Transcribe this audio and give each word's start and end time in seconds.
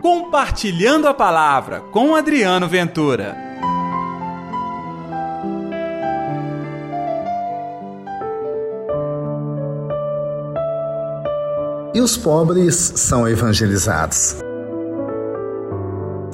Compartilhando 0.00 1.08
a 1.08 1.14
Palavra 1.14 1.80
com 1.90 2.14
Adriano 2.14 2.68
Ventura. 2.68 3.36
E 11.92 12.00
os 12.00 12.16
pobres 12.16 12.76
são 12.94 13.26
evangelizados. 13.26 14.47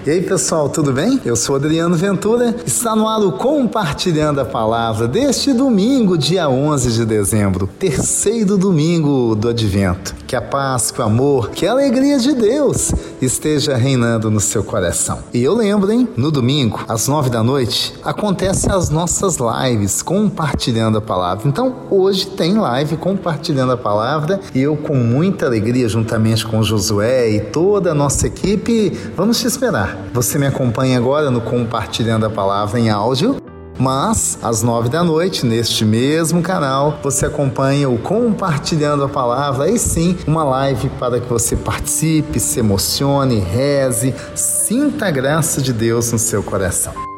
E 0.06 0.10
aí 0.10 0.20
pessoal, 0.20 0.68
tudo 0.68 0.92
bem? 0.92 1.18
Eu 1.24 1.34
sou 1.34 1.56
Adriano 1.56 1.96
Ventura, 1.96 2.54
está 2.66 2.94
no 2.94 3.08
ar 3.08 3.22
o 3.22 3.32
Compartilhando 3.32 4.38
a 4.38 4.44
Palavra 4.44 5.08
deste 5.08 5.50
domingo, 5.50 6.18
dia 6.18 6.46
11 6.46 6.92
de 6.92 7.06
dezembro, 7.06 7.66
terceiro 7.78 8.58
domingo 8.58 9.34
do 9.34 9.48
Advento. 9.48 10.14
Que 10.26 10.36
a 10.36 10.42
paz, 10.42 10.90
que 10.90 11.00
o 11.00 11.04
amor, 11.04 11.52
que 11.52 11.66
a 11.66 11.72
alegria 11.72 12.18
de 12.18 12.34
Deus 12.34 12.92
esteja 13.22 13.76
reinando 13.76 14.30
no 14.30 14.40
seu 14.40 14.62
coração. 14.62 15.20
E 15.32 15.42
eu 15.42 15.54
lembro, 15.54 15.90
hein? 15.90 16.06
No 16.18 16.30
domingo, 16.30 16.84
às 16.86 17.08
nove 17.08 17.30
da 17.30 17.42
noite, 17.42 17.94
acontecem 18.04 18.70
as 18.70 18.90
nossas 18.90 19.38
lives 19.38 20.02
compartilhando 20.02 20.98
a 20.98 21.00
palavra. 21.00 21.48
Então, 21.48 21.76
hoje 21.90 22.26
tem 22.26 22.58
live 22.58 22.98
compartilhando 22.98 23.72
a 23.72 23.76
palavra 23.76 24.38
e 24.54 24.60
eu, 24.60 24.76
com 24.76 24.96
muita 24.96 25.46
alegria, 25.46 25.88
juntamente 25.88 26.44
com 26.44 26.62
Josué 26.62 27.30
e 27.30 27.40
toda 27.40 27.92
a 27.92 27.94
nossa 27.94 28.26
equipe, 28.26 28.90
vamos 29.16 29.40
te 29.40 29.46
esperar. 29.46 29.93
Você 30.12 30.38
me 30.38 30.46
acompanha 30.46 30.98
agora 30.98 31.30
no 31.30 31.40
Compartilhando 31.40 32.26
a 32.26 32.30
Palavra 32.30 32.78
em 32.78 32.90
áudio 32.90 33.42
mas, 33.78 34.38
às 34.42 34.62
nove 34.62 34.88
da 34.88 35.02
noite, 35.02 35.44
neste 35.44 35.84
mesmo 35.84 36.40
canal, 36.42 36.98
você 37.02 37.26
acompanha 37.26 37.88
o 37.88 37.98
Compartilhando 37.98 39.04
a 39.04 39.08
Palavra, 39.08 39.68
e 39.68 39.78
sim, 39.78 40.16
uma 40.26 40.44
live 40.44 40.88
para 40.90 41.20
que 41.20 41.28
você 41.28 41.56
participe, 41.56 42.38
se 42.38 42.60
emocione, 42.60 43.40
reze, 43.40 44.14
sinta 44.34 45.06
a 45.06 45.10
graça 45.10 45.60
de 45.60 45.72
Deus 45.72 46.12
no 46.12 46.18
seu 46.18 46.42
coração. 46.42 47.13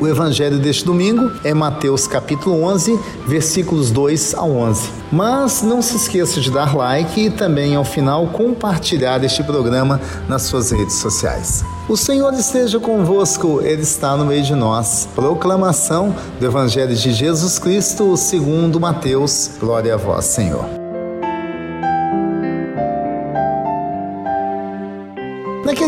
O 0.00 0.06
evangelho 0.06 0.60
deste 0.60 0.84
domingo 0.84 1.32
é 1.42 1.52
Mateus 1.52 2.06
capítulo 2.06 2.62
11, 2.62 2.98
versículos 3.26 3.90
2 3.90 4.34
a 4.34 4.44
11. 4.44 4.90
Mas 5.10 5.62
não 5.62 5.82
se 5.82 5.96
esqueça 5.96 6.40
de 6.40 6.52
dar 6.52 6.76
like 6.76 7.26
e 7.26 7.30
também 7.30 7.74
ao 7.74 7.84
final 7.84 8.28
compartilhar 8.28 9.24
este 9.24 9.42
programa 9.42 10.00
nas 10.28 10.42
suas 10.42 10.70
redes 10.70 10.94
sociais. 10.96 11.64
O 11.88 11.96
Senhor 11.96 12.32
esteja 12.34 12.78
convosco, 12.78 13.60
Ele 13.60 13.82
está 13.82 14.16
no 14.16 14.24
meio 14.24 14.44
de 14.44 14.54
nós. 14.54 15.08
Proclamação 15.16 16.14
do 16.38 16.46
Evangelho 16.46 16.94
de 16.94 17.12
Jesus 17.12 17.58
Cristo 17.58 18.16
segundo 18.16 18.78
Mateus. 18.78 19.50
Glória 19.58 19.94
a 19.94 19.96
vós, 19.96 20.26
Senhor. 20.26 20.77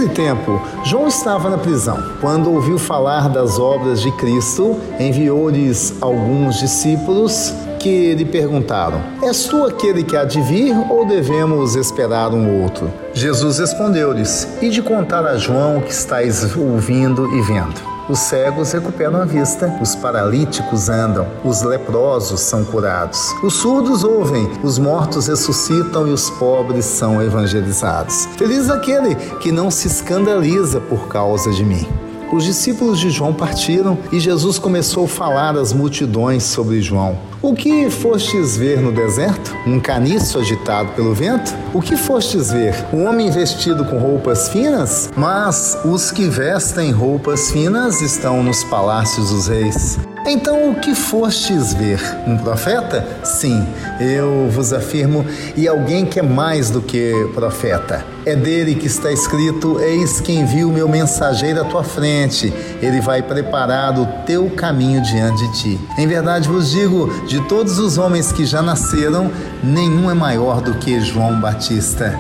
Naquele 0.01 0.15
tempo, 0.15 0.63
João 0.83 1.09
estava 1.09 1.51
na 1.51 1.59
prisão. 1.59 2.03
Quando 2.23 2.51
ouviu 2.51 2.79
falar 2.79 3.29
das 3.29 3.59
obras 3.59 4.01
de 4.01 4.11
Cristo, 4.13 4.81
enviou-lhes 4.99 5.95
alguns 6.01 6.59
discípulos 6.59 7.53
que 7.79 8.15
lhe 8.15 8.25
perguntaram: 8.25 9.03
És 9.23 9.45
tu 9.45 9.63
aquele 9.63 10.03
que 10.03 10.17
há 10.17 10.25
de 10.25 10.41
vir 10.41 10.75
ou 10.91 11.05
devemos 11.05 11.77
esperar 11.77 12.33
um 12.33 12.63
outro? 12.63 12.91
Jesus 13.13 13.59
respondeu-lhes: 13.59 14.49
E 14.63 14.71
de 14.71 14.81
contar 14.81 15.27
a 15.27 15.37
João 15.37 15.79
o 15.79 15.83
que 15.83 15.93
estáis 15.93 16.57
ouvindo 16.57 17.27
e 17.37 17.43
vendo. 17.43 17.90
Os 18.11 18.19
cegos 18.19 18.73
recuperam 18.73 19.23
a 19.23 19.25
vista, 19.25 19.73
os 19.81 19.95
paralíticos 19.95 20.89
andam, 20.89 21.29
os 21.45 21.63
leprosos 21.63 22.41
são 22.41 22.65
curados, 22.65 23.33
os 23.41 23.55
surdos 23.55 24.03
ouvem, 24.03 24.51
os 24.65 24.81
mortos 24.81 25.29
ressuscitam 25.29 26.09
e 26.09 26.11
os 26.11 26.29
pobres 26.29 26.87
são 26.87 27.23
evangelizados. 27.23 28.27
Feliz 28.37 28.69
aquele 28.69 29.15
que 29.15 29.53
não 29.53 29.71
se 29.71 29.87
escandaliza 29.87 30.81
por 30.81 31.07
causa 31.07 31.53
de 31.53 31.65
mim. 31.65 31.87
Os 32.33 32.45
discípulos 32.45 33.01
de 33.01 33.11
João 33.11 33.35
partiram 33.35 33.99
e 34.13 34.21
Jesus 34.21 34.57
começou 34.57 35.05
a 35.05 35.09
falar 35.09 35.57
às 35.57 35.73
multidões 35.73 36.45
sobre 36.45 36.81
João. 36.81 37.19
O 37.43 37.55
que 37.55 37.91
fostes 37.91 38.57
ver 38.57 38.81
no 38.81 38.93
deserto? 38.93 39.57
Um 39.67 39.81
caniço 39.81 40.39
agitado 40.39 40.91
pelo 40.93 41.13
vento? 41.13 41.53
O 41.75 41.81
que 41.81 41.97
fostes 41.97 42.53
ver? 42.53 42.75
Um 42.93 43.07
homem 43.07 43.31
vestido 43.31 43.85
com 43.85 43.99
roupas 43.99 44.49
finas? 44.49 45.11
Mas 45.17 45.77
os 45.85 46.13
que 46.13 46.29
vestem 46.29 46.93
roupas 46.93 47.51
finas 47.51 48.01
estão 48.01 48.43
nos 48.45 48.63
palácios 48.63 49.31
dos 49.31 49.49
reis. 49.49 49.99
Então, 50.27 50.71
o 50.71 50.75
que 50.75 50.95
fostes 50.95 51.73
ver? 51.73 51.99
Um 52.27 52.37
profeta? 52.37 53.07
Sim, 53.25 53.67
eu 53.99 54.49
vos 54.51 54.71
afirmo, 54.73 55.25
e 55.57 55.67
alguém 55.67 56.05
que 56.05 56.21
é 56.21 56.23
mais 56.23 56.69
do 56.69 56.83
que 56.83 57.13
profeta. 57.35 58.05
É 58.27 58.37
dele 58.37 58.75
que 58.75 58.87
está 58.87 59.11
escrito: 59.11 59.81
Eis 59.81 60.21
que 60.21 60.33
envio 60.33 60.69
meu 60.71 60.89
mensageiro 60.89 61.63
à 61.63 61.65
tua 61.65 61.83
frente, 61.83 62.53
ele 62.83 63.01
vai 63.01 63.23
preparar 63.23 63.99
o 63.99 64.07
teu 64.27 64.51
caminho 64.51 65.03
diante 65.03 65.47
de 65.49 65.59
ti. 65.59 65.81
Em 65.97 66.07
verdade 66.07 66.49
vos 66.49 66.71
digo: 66.71 67.09
de 67.27 67.41
todos 67.49 67.79
os 67.79 67.97
homens 67.97 68.31
que 68.31 68.45
já 68.45 68.61
nasceram, 68.61 69.31
nenhum 69.65 70.11
é 70.11 70.15
maior 70.15 70.61
do 70.61 70.75
que 70.75 71.01
João 71.01 71.41
Batista. 71.41 72.19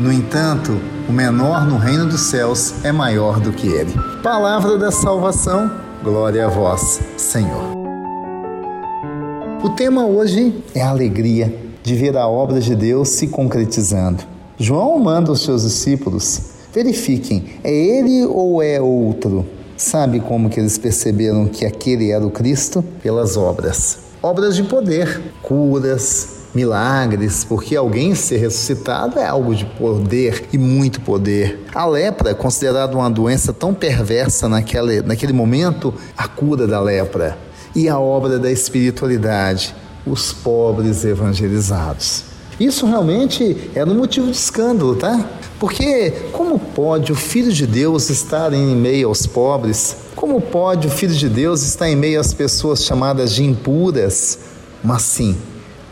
No 0.00 0.10
entanto, 0.10 0.80
o 1.06 1.12
menor 1.12 1.66
no 1.66 1.76
reino 1.76 2.06
dos 2.06 2.22
céus 2.22 2.82
é 2.82 2.90
maior 2.90 3.38
do 3.38 3.52
que 3.52 3.68
ele. 3.68 3.92
Palavra 4.22 4.78
da 4.78 4.90
salvação 4.90 5.91
Glória 6.02 6.46
a 6.46 6.48
vós, 6.48 7.00
Senhor. 7.16 7.76
O 9.62 9.70
tema 9.70 10.04
hoje 10.04 10.52
é 10.74 10.82
a 10.82 10.88
alegria 10.88 11.54
de 11.80 11.94
ver 11.94 12.16
a 12.16 12.26
obra 12.26 12.58
de 12.58 12.74
Deus 12.74 13.10
se 13.10 13.28
concretizando. 13.28 14.24
João 14.58 14.98
manda 14.98 15.30
os 15.30 15.44
seus 15.44 15.62
discípulos: 15.62 16.40
verifiquem, 16.74 17.44
é 17.62 17.72
ele 17.72 18.26
ou 18.26 18.60
é 18.60 18.80
outro? 18.80 19.46
Sabe 19.76 20.18
como 20.18 20.50
que 20.50 20.58
eles 20.58 20.76
perceberam 20.76 21.46
que 21.46 21.64
aquele 21.64 22.10
era 22.10 22.26
o 22.26 22.32
Cristo? 22.32 22.84
Pelas 23.00 23.36
obras. 23.36 23.98
Obras 24.20 24.56
de 24.56 24.64
poder, 24.64 25.20
curas, 25.40 26.31
milagres, 26.54 27.44
porque 27.44 27.74
alguém 27.74 28.14
ser 28.14 28.38
ressuscitado 28.38 29.18
é 29.18 29.26
algo 29.26 29.54
de 29.54 29.64
poder 29.64 30.48
e 30.52 30.58
muito 30.58 31.00
poder. 31.00 31.60
A 31.74 31.86
lepra, 31.86 32.34
considerada 32.34 32.96
uma 32.96 33.10
doença 33.10 33.52
tão 33.52 33.72
perversa 33.72 34.48
naquele, 34.48 35.02
naquele 35.02 35.32
momento, 35.32 35.94
a 36.16 36.28
cura 36.28 36.66
da 36.66 36.80
lepra 36.80 37.38
e 37.74 37.88
a 37.88 37.98
obra 37.98 38.38
da 38.38 38.50
espiritualidade, 38.50 39.74
os 40.06 40.32
pobres 40.32 41.04
evangelizados. 41.04 42.24
Isso 42.60 42.86
realmente 42.86 43.70
era 43.74 43.90
um 43.90 43.94
motivo 43.94 44.26
de 44.26 44.36
escândalo, 44.36 44.94
tá? 44.94 45.24
Porque 45.58 46.10
como 46.32 46.58
pode 46.58 47.12
o 47.12 47.14
Filho 47.14 47.52
de 47.52 47.66
Deus 47.66 48.10
estar 48.10 48.52
em 48.52 48.76
meio 48.76 49.08
aos 49.08 49.26
pobres? 49.26 49.96
Como 50.14 50.40
pode 50.40 50.86
o 50.86 50.90
Filho 50.90 51.14
de 51.14 51.28
Deus 51.28 51.62
estar 51.62 51.88
em 51.88 51.96
meio 51.96 52.20
às 52.20 52.34
pessoas 52.34 52.84
chamadas 52.84 53.32
de 53.32 53.44
impuras? 53.44 54.38
Mas 54.82 55.02
sim, 55.02 55.36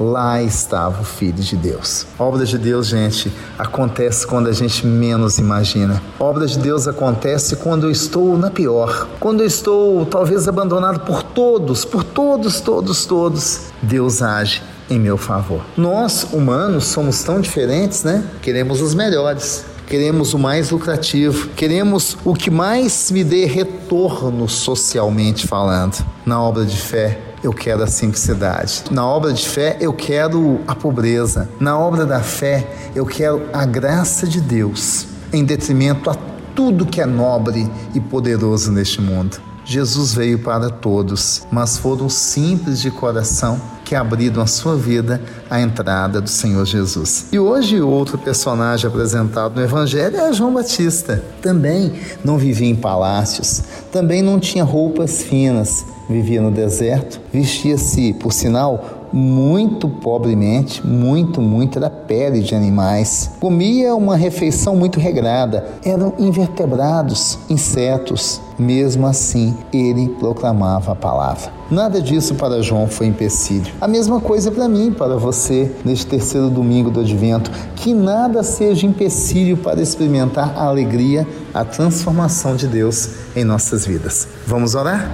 lá 0.01 0.43
estava 0.43 1.03
o 1.03 1.05
Filho 1.05 1.35
de 1.35 1.55
Deus. 1.55 2.07
Obra 2.19 2.47
de 2.47 2.57
Deus, 2.57 2.87
gente, 2.87 3.31
acontece 3.59 4.27
quando 4.27 4.49
a 4.49 4.53
gente 4.53 4.87
menos 4.87 5.39
imagina. 5.39 6.03
Obra 6.19 6.47
de 6.47 6.59
Deus 6.59 6.89
acontece 6.89 7.57
quando 7.57 7.85
eu 7.85 7.91
estou 7.91 8.39
na 8.39 8.51
pior, 8.51 9.07
quando 9.21 9.43
eu 9.43 9.47
estou 9.47 10.07
talvez 10.07 10.49
abandonado 10.49 11.01
por 11.01 11.23
todos, 11.23 11.85
por 11.85 12.03
todos, 12.03 12.61
todos, 12.61 13.05
todos. 13.05 13.61
Deus 13.83 14.23
age 14.23 14.63
em 14.89 14.99
meu 14.99 15.19
favor. 15.19 15.61
Nós, 15.77 16.27
humanos, 16.33 16.85
somos 16.87 17.23
tão 17.23 17.41
diferentes, 17.41 18.03
né? 18.03 18.25
Queremos 18.41 18.81
os 18.81 18.95
melhores 18.95 19.67
queremos 19.91 20.35
o 20.35 20.39
mais 20.39 20.71
lucrativo, 20.71 21.49
queremos 21.49 22.17
o 22.25 22.33
que 22.33 22.49
mais 22.49 23.11
me 23.11 23.25
dê 23.25 23.45
retorno 23.45 24.49
socialmente 24.49 25.49
falando. 25.49 26.07
Na 26.25 26.41
obra 26.41 26.65
de 26.65 26.77
fé, 26.77 27.19
eu 27.43 27.53
quero 27.53 27.83
a 27.83 27.87
simplicidade. 27.87 28.85
Na 28.91 29.07
obra 29.07 29.33
de 29.33 29.49
fé, 29.49 29.77
eu 29.81 29.93
quero 29.93 30.61
a 30.67 30.75
pobreza. 30.75 31.49
Na 31.59 31.79
obra 31.79 32.05
da 32.05 32.21
fé, 32.21 32.67
eu 32.95 33.07
quero 33.07 33.43
a 33.53 33.65
graça 33.65 34.27
de 34.27 34.41
Deus, 34.41 35.07
em 35.33 35.45
detrimento 35.45 36.11
a 36.11 36.17
tudo 36.55 36.87
que 36.87 37.01
é 37.01 37.07
nobre 37.07 37.71
e 37.95 38.01
poderoso 38.01 38.71
neste 38.71 39.01
mundo. 39.01 39.39
Jesus 39.65 40.13
veio 40.13 40.39
para 40.41 40.69
todos, 40.69 41.47
mas 41.51 41.79
foram 41.79 42.09
simples 42.09 42.81
de 42.81 42.91
coração 42.91 43.61
que 43.85 43.95
abriram 43.95 44.43
a 44.43 44.47
sua 44.47 44.77
vida 44.77 45.21
à 45.49 45.61
entrada 45.61 46.21
do 46.21 46.29
Senhor 46.29 46.65
Jesus. 46.65 47.27
E 47.31 47.39
hoje, 47.39 47.81
outro 47.81 48.19
personagem 48.19 48.89
apresentado 48.89 49.55
no 49.55 49.63
Evangelho 49.63 50.17
é 50.17 50.33
João 50.33 50.55
Batista. 50.55 51.23
Também 51.41 51.93
não 52.25 52.37
vivia 52.37 52.69
em 52.69 52.75
palácios, 52.75 53.63
também 53.93 54.23
não 54.23 54.41
tinha 54.41 54.65
roupas 54.65 55.23
finas, 55.23 55.85
vivia 56.11 56.41
no 56.41 56.51
deserto, 56.51 57.21
vestia-se, 57.33 58.13
por 58.15 58.33
sinal, 58.33 59.01
muito 59.13 59.89
pobremente, 59.89 60.87
muito, 60.87 61.41
muito, 61.41 61.79
era 61.79 61.91
pele 61.91 62.41
de 62.41 62.55
animais. 62.55 63.33
Comia 63.41 63.95
uma 63.95 64.17
refeição 64.17 64.77
muito 64.77 65.01
regrada, 65.01 65.67
eram 65.85 66.15
invertebrados, 66.19 67.39
insetos. 67.49 68.41
Mesmo 68.59 69.07
assim, 69.07 69.57
ele 69.73 70.09
proclamava 70.19 70.93
a 70.93 70.95
palavra. 70.95 71.51
Nada 71.71 72.01
disso 72.03 72.35
para 72.35 72.61
João 72.61 72.87
foi 72.87 73.07
empecilho. 73.07 73.73
A 73.81 73.89
mesma 73.89 74.21
coisa 74.21 74.51
para 74.51 74.69
mim, 74.69 74.93
para 74.93 75.17
você, 75.17 75.71
neste 75.85 76.07
terceiro 76.07 76.51
domingo 76.51 76.91
do 76.91 77.01
Advento. 77.01 77.51
Que 77.77 77.95
nada 77.95 78.43
seja 78.43 78.87
empecilho 78.87 79.57
para 79.57 79.81
experimentar 79.81 80.53
a 80.59 80.65
alegria, 80.65 81.27
a 81.55 81.65
transformação 81.65 82.55
de 82.55 82.67
Deus 82.67 83.09
em 83.35 83.45
nossas 83.45 83.87
vidas. 83.87 84.29
Vamos 84.47 84.75
orar? 84.75 85.11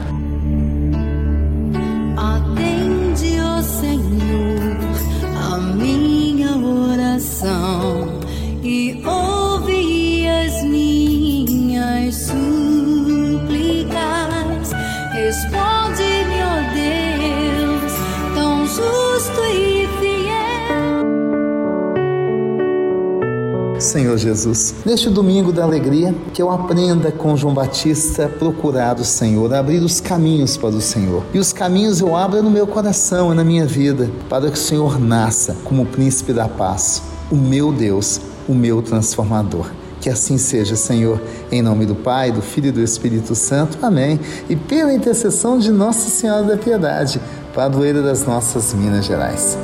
Senhor 23.79 24.17
Jesus. 24.17 24.75
Neste 24.85 25.11
domingo 25.11 25.53
da 25.53 25.63
alegria, 25.63 26.15
que 26.33 26.41
eu 26.41 26.51
aprenda 26.51 27.13
com 27.13 27.37
João 27.37 27.53
Batista 27.53 28.29
procurar 28.29 28.99
o 28.99 29.05
Senhor, 29.05 29.53
abrir 29.53 29.83
os 29.83 30.01
caminhos 30.01 30.57
para 30.57 30.71
o 30.71 30.81
Senhor. 30.81 31.23
E 31.35 31.39
os 31.39 31.53
caminhos 31.53 32.01
eu 32.01 32.17
abro 32.17 32.43
no 32.43 32.51
meu 32.51 32.67
coração 32.67 33.33
e 33.33 33.37
na 33.37 33.45
minha 33.45 33.67
vida, 33.67 34.11
para 34.29 34.51
que 34.51 34.57
o 34.57 34.61
Senhor 34.61 34.99
nasça 34.99 35.57
como 35.65 35.85
príncipe 35.87 36.33
da 36.33 36.49
paz, 36.49 37.03
o 37.31 37.37
meu 37.37 37.73
Deus, 37.73 38.21
o 38.49 38.55
meu 38.55 38.81
transformador. 38.81 39.71
Que 40.01 40.09
assim 40.09 40.39
seja, 40.39 40.77
Senhor, 40.77 41.21
em 41.51 41.63
nome 41.63 41.85
do 41.85 41.95
Pai, 41.95 42.31
do 42.31 42.41
Filho 42.41 42.69
e 42.69 42.73
do 42.73 42.83
Espírito 42.83 43.35
Santo. 43.35 43.79
Amém. 43.83 44.21
E 44.49 44.55
pela 44.55 44.93
intercessão 44.93 45.59
de 45.59 45.71
Nossa 45.71 46.09
Senhora 46.09 46.45
da 46.45 46.57
Piedade, 46.57 47.21
padroeira 47.55 48.03
das 48.03 48.25
nossas 48.25 48.73
Minas 48.73 49.05
Gerais. 49.05 49.59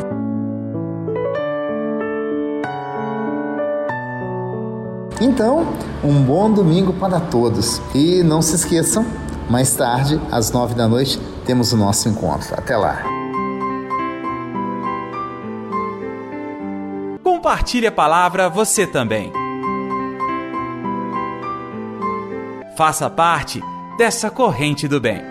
Então, 5.22 5.64
um 6.02 6.20
bom 6.20 6.50
domingo 6.50 6.92
para 6.94 7.20
todos. 7.20 7.80
E 7.94 8.24
não 8.24 8.42
se 8.42 8.56
esqueçam, 8.56 9.06
mais 9.48 9.72
tarde, 9.76 10.20
às 10.32 10.50
nove 10.50 10.74
da 10.74 10.88
noite, 10.88 11.16
temos 11.46 11.72
o 11.72 11.76
nosso 11.76 12.08
encontro. 12.08 12.52
Até 12.58 12.76
lá. 12.76 13.04
Compartilhe 17.22 17.86
a 17.86 17.92
palavra 17.92 18.48
você 18.48 18.84
também. 18.84 19.32
Faça 22.76 23.08
parte 23.08 23.62
dessa 23.96 24.28
corrente 24.28 24.88
do 24.88 25.00
bem. 25.00 25.22